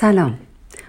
[0.00, 0.38] سلام.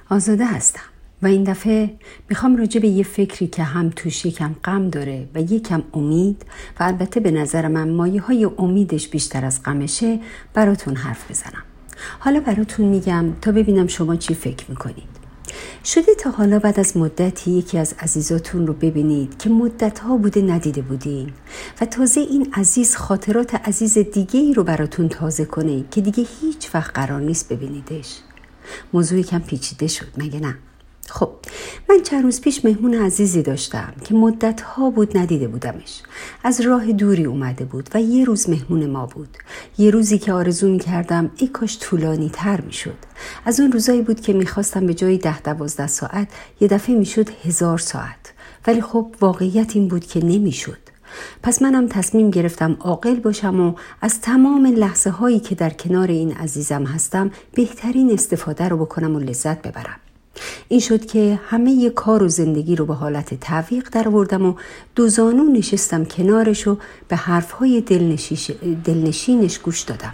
[0.09, 0.81] آزاده هستم
[1.21, 1.89] و این دفعه
[2.29, 6.45] می‌خوام راجع به یه فکری که هم توش یکم غم داره و یکم امید
[6.79, 10.19] و البته به نظر من مایه های امیدش بیشتر از غمشه
[10.53, 11.63] براتون حرف بزنم.
[12.19, 15.09] حالا براتون میگم تا ببینم شما چی فکر می‌کنید.
[15.85, 20.41] شده تا حالا بعد از مدتی یکی از عزیزاتون رو ببینید که مدت ها بوده
[20.41, 21.31] ندیده بودین
[21.81, 26.75] و تازه این عزیز خاطرات عزیز دیگه ای رو براتون تازه کنه که دیگه هیچ
[26.75, 28.19] وقت قرار نیست ببینیدش.
[28.93, 30.07] موضوع یکم پیچیده شد.
[30.17, 30.55] مگه نه؟
[31.09, 31.29] خب
[31.89, 36.01] من چند روز پیش مهمون عزیزی داشتم که مدت ها بود ندیده بودمش.
[36.43, 39.37] از راه دوری اومده بود و یه روز مهمون ما بود.
[39.77, 42.97] یه روزی که آرزو می کردم ای کاش طولانی تر می شد
[43.45, 46.27] از اون روزایی بود که می‌خواستم به جای ده دوازده ساعت
[46.59, 48.33] یه دفعه می‌شد هزار ساعت.
[48.67, 50.90] ولی خب واقعیت این بود که نمی‌شد.
[51.43, 56.31] پس منم تصمیم گرفتم عاقل باشم و از تمام لحظه هایی که در کنار این
[56.31, 59.99] عزیزم هستم بهترین استفاده رو بکنم و لذت ببرم.
[60.67, 64.55] این شد که همه کار و زندگی رو به حالت تعویق در و
[64.95, 67.81] دوزانو نشستم کنارش و به حرفهای
[68.83, 70.13] دلنشینش گوش دادم.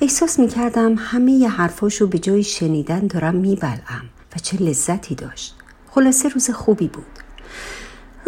[0.00, 4.04] احساس می کردم همه حرفاش رو به جای شنیدن دارم میبلعم
[4.36, 5.54] و چه لذتی داشت.
[5.90, 7.04] خلاصه روز خوبی بود.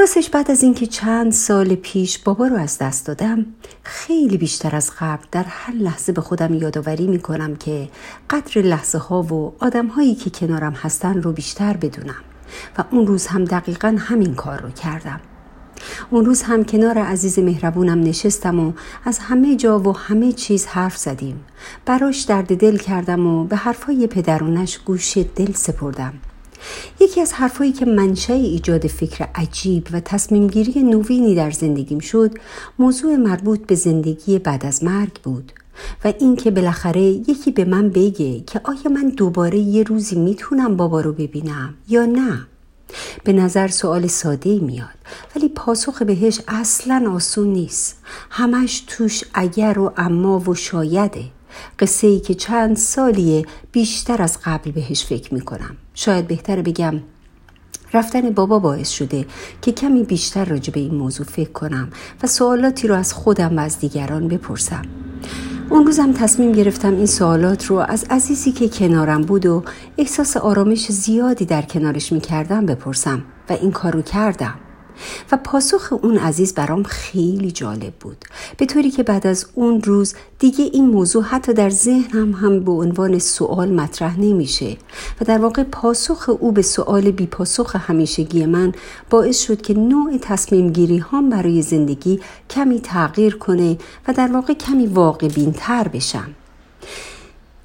[0.00, 3.46] راستش بعد از اینکه چند سال پیش بابا رو از دست دادم
[3.82, 7.88] خیلی بیشتر از قبل در هر لحظه به خودم یادآوری می‌کنم که
[8.30, 12.22] قدر لحظه ها و آدم هایی که کنارم هستن رو بیشتر بدونم
[12.78, 15.20] و اون روز هم دقیقا همین کار رو کردم.
[16.10, 18.72] اون روز هم کنار عزیز مهربونم نشستم و
[19.04, 21.44] از همه جا و همه چیز حرف زدیم.
[21.86, 26.12] براش درد دل کردم و به حرفای پدرونش گوش دل سپردم.
[27.00, 32.30] یکی از حرفایی که منشأ ایجاد فکر عجیب و تصمیمگیری نوینی در زندگیم شد
[32.78, 35.52] موضوع مربوط به زندگی بعد از مرگ بود
[36.04, 41.00] و اینکه بالاخره یکی به من بگه که آیا من دوباره یه روزی می‌تونم بابا
[41.00, 42.46] رو ببینم یا نه.
[43.24, 44.88] به نظر سوال ساده میاد
[45.36, 47.98] ولی پاسخ بهش اصلا آسون نیست.
[48.30, 51.24] همش توش اگر و اما و شایده.
[51.78, 55.76] قصه ای که چند سالیه بیشتر از قبل بهش فکر می‌کنم.
[56.00, 56.94] شاید بهتر بگم
[57.94, 59.26] رفتن بابا باعث شده
[59.62, 61.88] که کمی بیشتر راجع به این موضوع فکر کنم
[62.22, 64.82] و سوالاتی رو از خودم و از دیگران بپرسم.
[65.70, 69.62] اون روزم تصمیم گرفتم این سوالات رو از عزیزی که کنارم بود و
[69.98, 74.54] احساس آرامش زیادی در کنارش می‌کردم بپرسم و این کارو کردم.
[75.32, 78.24] و پاسخ اون عزیز برام خیلی جالب بود.
[78.56, 82.72] به طوری که بعد از اون روز دیگه این موضوع حتی در ذهنم هم به
[82.72, 84.76] عنوان سوال مطرح نمیشه
[85.20, 88.72] و در واقع پاسخ او به سوال بی پاسخ همیشگی من
[89.10, 93.78] باعث شد که نوع تصمیم گیری هم برای زندگی کمی تغییر کنه
[94.08, 96.34] و در واقع کمی واقع بینتر بشم.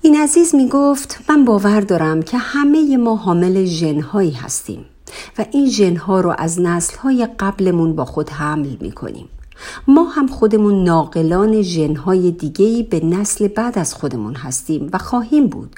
[0.02, 4.86] این عزیز می گفت من باور دارم که همه ما حامل ژنهایی هستیم.
[5.38, 9.30] و این ژنها رو از نسلهای قبلمون با خود حمل می کنیم.
[9.88, 15.76] ما هم خودمون ناقلان ژنهای دیگهی به نسل بعد از خودمون هستیم و خواهیم بود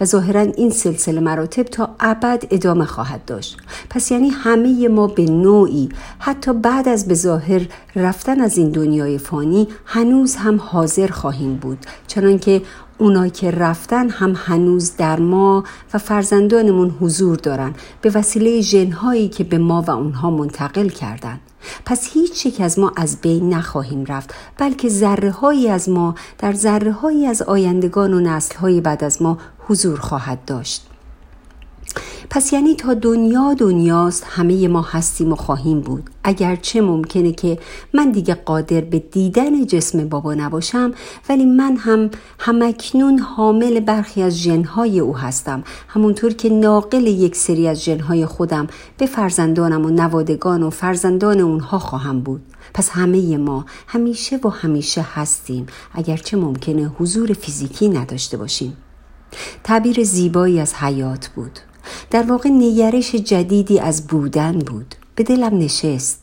[0.00, 3.56] و ظاهرا این سلسله مراتب تا ابد ادامه خواهد داشت
[3.90, 5.88] پس یعنی همه ما به نوعی
[6.18, 7.66] حتی بعد از به ظاهر
[7.96, 12.62] رفتن از این دنیای فانی هنوز هم حاضر خواهیم بود چنانکه
[12.98, 15.64] اونا که رفتن هم هنوز در ما
[15.94, 21.40] و فرزندانمون حضور دارن به وسیله ژنهایی که به ما و اونها منتقل کردند.
[21.86, 26.52] پس هیچ یک از ما از بین نخواهیم رفت بلکه ذره هایی از ما در
[26.52, 30.86] ذره هایی از آیندگان و نسل بعد از ما حضور خواهد داشت
[32.30, 36.10] پس یعنی تا دنیا دنیاست همه ما هستیم و خواهیم بود.
[36.24, 37.58] اگرچه ممکنه که
[37.94, 40.92] من دیگه قادر به دیدن جسم بابا نباشم
[41.28, 45.64] ولی من هم همکنون حامل برخی از جنهای او هستم.
[45.88, 48.66] همونطور که ناقل یک سری از جنهای خودم
[48.98, 52.40] به فرزندانم و نوادگان و فرزندان اونها خواهم بود.
[52.74, 55.66] پس همه ما همیشه و همیشه هستیم.
[55.92, 58.76] اگرچه ممکنه حضور فیزیکی نداشته باشیم.
[59.64, 61.58] تعبیر زیبایی از حیات بود.
[62.10, 64.94] در واقع نگرش جدیدی از بودن بود.
[65.14, 66.20] به دلم نشست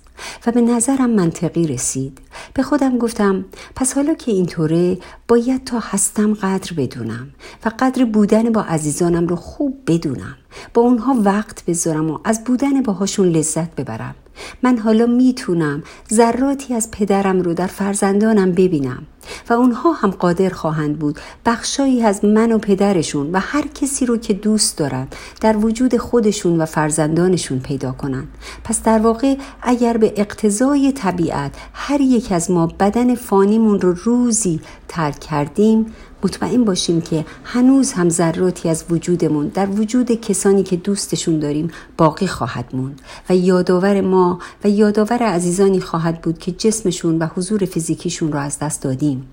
[0.48, 2.18] و به نظرم منطقی رسید.
[2.54, 3.46] به خودم گفتم
[3.76, 4.98] پس حالا که اینطوره
[5.28, 7.30] باید تا هستم قدر بدونم
[7.66, 10.36] و قدر بودن با عزیزانم رو خوب بدونم.
[10.74, 14.16] با اونها وقت بذارم و از بودن باهاشون لذت ببرم.
[14.64, 15.84] من حالا می‌تونم
[16.14, 19.04] ذراتی از پدرم رو در فرزندانم ببینم.
[19.50, 21.19] و اونها هم قادر خواهند بود.
[21.45, 26.62] بخشایی از من و پدرشون و هر کسی رو که دوست دارند در وجود خودشون
[26.62, 28.27] و فرزندانشون پیدا کنند.
[28.63, 34.59] پس در واقع اگر به اقتضای طبیعت هر یک از ما بدن فانیمون رو روزی
[34.88, 35.86] ترک کردیم
[36.24, 42.27] مطمئن باشیم که هنوز هم ذراتی از وجودمون در وجود کسانی که دوستشون داریم باقی
[42.27, 43.01] خواهد موند.
[43.30, 48.59] و یادآور ما و یادآور عزیزانی خواهد بود که جسمشون و حضور فیزیکیشون رو از
[48.59, 49.27] دست دادیم.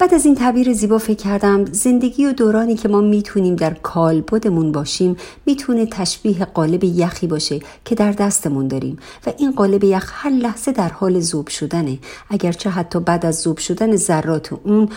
[0.00, 4.72] بعد از این تعبیر زیبا فکر کردم زندگی و دورانی که ما می‌تونیم در کالبدمون
[4.72, 5.16] باشیم
[5.46, 10.72] می‌تونه تشبیه قالب یخی باشه که در دستمون داریم و این قالب یخ هر لحظه
[10.72, 11.98] در حال ذوب شدنه.
[12.30, 14.88] اگرچه حتی بعد از ذوب شدن ذرات اون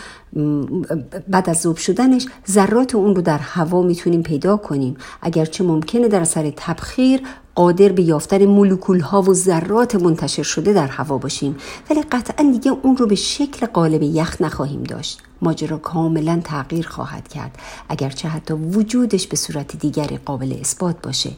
[1.28, 4.96] بعد از ذوب شدنش ذرات اون رو در هوا می‌تونیم پیدا کنیم.
[5.22, 7.20] اگرچه ممکنه در اثر تبخیر
[7.54, 11.56] قادر به یافتن مولکول ها و ذرات منتشر شده در هوا باشیم.
[11.90, 15.20] ولی قطعا دیگه اون رو به شکل قالب یخ نخواهیم داشت.
[15.42, 17.58] ماجرا کاملا تغییر خواهد کرد.
[17.88, 21.30] اگرچه حتی وجودش به صورت دیگری قابل اثبات باشه.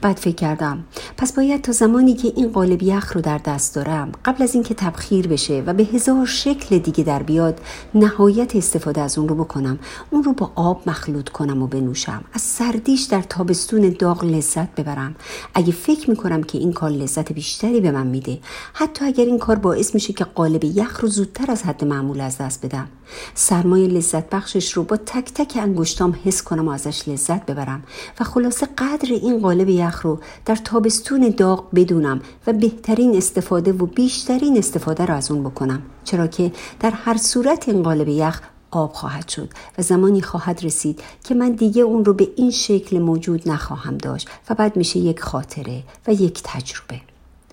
[0.00, 0.84] بعد فکر کردم
[1.16, 4.74] پس باید تا زمانی که این قالب یخ رو در دست دارم قبل از اینکه
[4.74, 7.60] تبخیر بشه و به هزار شکل دیگه در بیاد
[7.94, 9.78] نهایت استفاده از اون رو بکنم.
[10.10, 12.24] اون رو با آب مخلوط کنم و بنوشم.
[12.32, 15.14] از سردیش در تابستون داغ لذت ببرم.
[15.54, 18.38] اگه فکر می‌کنم که این کار لذت بیشتری به من میده
[18.72, 22.38] حتی اگر این کار باعث میشه که قالب یخ رو زودتر از حد معمول از
[22.38, 22.88] دست بدم.
[23.34, 27.82] سرمایه لذت بخشش رو با تک تک انگشتام حس کنم و ازش لذت ببرم.
[28.20, 33.86] و خلاصه قدر این قالب یخ رو در تابستون داغ بدونم و بهترین استفاده و
[33.86, 38.40] بیشترین استفاده رو از اون بکنم چرا که در هر صورت این قالب یخ
[38.70, 39.48] آب خواهد شد
[39.78, 44.28] و زمانی خواهد رسید که من دیگه اون رو به این شکل موجود نخواهم داشت
[44.50, 47.00] و بعد میشه یک خاطره و یک تجربه.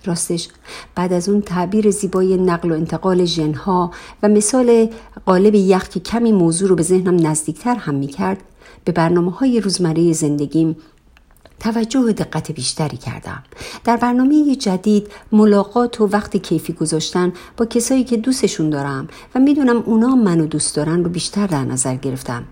[0.04, 0.48] راستش
[0.94, 3.90] بعد از اون تعبیر زیبای نقل و انتقال ژنها
[4.22, 4.88] و مثال
[5.26, 8.38] قالب یخ که کمی موضوع رو به ذهنم نزدیکتر هم می‌کرد
[8.84, 10.76] به برنامه های روزمره زندگیم
[11.60, 13.42] توجه و دقت بیشتری کردم.
[13.84, 19.82] در برنامه جدید ملاقات و وقت کیفی گذاشتن با کسایی که دوستشون دارم و می‌دونم
[19.86, 22.44] اونا منو دوست دارن رو بیشتر در نظر گرفتم.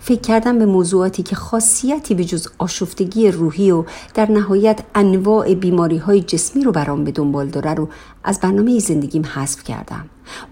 [0.00, 3.84] فکر کردم به موضوعاتی که خاصیتی به جز آشفتگی روحی و
[4.14, 7.88] در نهایت انواع بیماری های جسمی رو برام به دنبال داره رو
[8.24, 10.04] از برنامه زندگیم حذف کردم.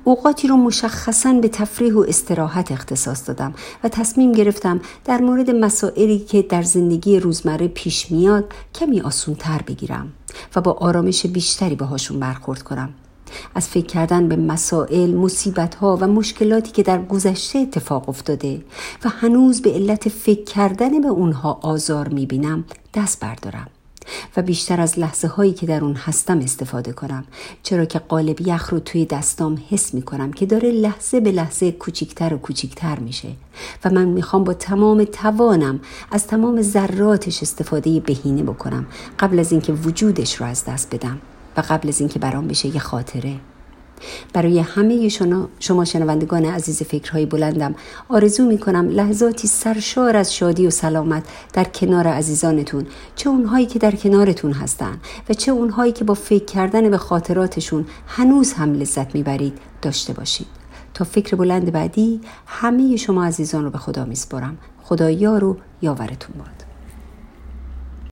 [0.04, 3.54] اوقاتی رو مشخصا به تفریح و استراحت اختصاص دادم
[3.84, 9.62] و تصمیم گرفتم در مورد مسائلی که در زندگی روزمره پیش میاد کمی آسون تر
[9.66, 10.12] بگیرم
[10.56, 12.94] و با آرامش بیشتری باهاشون برخورد کنم.
[13.54, 18.62] از فکر کردن به مسائل، مصیبت ها و مشکلاتی که در گذشته اتفاق افتاده
[19.04, 22.64] و هنوز به علت فکر کردن به اونها آزار می‌بینم
[22.94, 23.66] دست بردارم
[24.36, 27.25] و بیشتر از لحظه هایی که در اون هستم استفاده کنم.
[27.62, 31.72] چرا که قالب یخ رو توی دستام حس می کنم که داره لحظه به لحظه
[31.72, 33.28] کوچیکتر و کوچیکتر میشه
[33.84, 38.86] و من می‌خوام با تمام توانم از تمام ذراتش استفاده بهینه بکنم
[39.19, 41.19] قبل از اینکه وجودش رو از دست بدم.
[41.56, 43.36] و قبل از اینکه برام بشه یه خاطره.
[44.32, 45.08] برای همه
[45.58, 47.74] شما شنوندگان عزیز فکرهای بلندم
[48.08, 52.86] آرزو می کنم لحظاتی سرشار از شادی و سلامت در کنار عزیزانتون
[53.16, 54.98] چه اونهایی که در کنارتون هستن
[55.28, 60.46] و چه اونهایی که با فکر کردن به خاطراتشون هنوز هم لذت می‌برید داشته باشید.
[60.94, 64.58] تا فکر بلند بعدی همه شما عزیزان رو به خدا میسپارم.
[64.82, 66.53] خدا یار و یاورتون باد